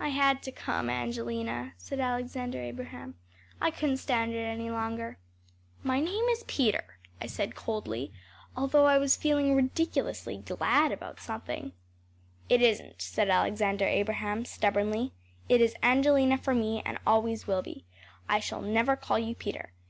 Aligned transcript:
“I 0.00 0.08
had 0.08 0.42
to 0.44 0.50
come, 0.50 0.88
Angelina,‚ÄĚ 0.88 1.72
said 1.76 2.00
Alexander 2.00 2.58
Abraham. 2.58 3.16
“I 3.60 3.70
couldn’t 3.70 3.98
stand 3.98 4.32
it 4.32 4.38
any 4.38 4.70
longer.‚ÄĚ 4.70 5.84
“My 5.84 6.00
name 6.00 6.24
is 6.30 6.42
Peter,‚ÄĚ 6.46 6.90
I 7.24 7.26
said 7.26 7.54
coldly, 7.54 8.10
although 8.56 8.86
I 8.86 8.96
was 8.96 9.18
feeling 9.18 9.54
ridiculously 9.54 10.38
glad 10.38 10.90
about 10.90 11.20
something. 11.20 11.72
“It 12.48 12.62
isn‚Äôt,‚ÄĚ 12.62 13.02
said 13.02 13.28
Alexander 13.28 13.84
Abraham 13.84 14.46
stubbornly. 14.46 15.12
“It 15.50 15.60
is 15.60 15.74
Angelina 15.82 16.38
for 16.38 16.54
me, 16.54 16.80
and 16.86 16.96
always 17.06 17.46
will 17.46 17.60
be. 17.60 17.84
I 18.26 18.40
shall 18.40 18.62
never 18.62 18.96
call 18.96 19.18
you 19.18 19.34
Peter. 19.34 19.72